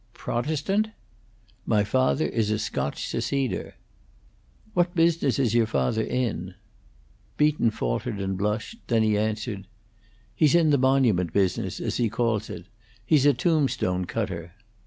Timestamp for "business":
4.95-5.37, 11.33-11.79